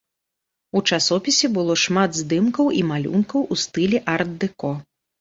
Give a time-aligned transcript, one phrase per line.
[0.79, 4.79] У часопісе было шмат здымкаў і малюнкаў у стылі арт-дэко.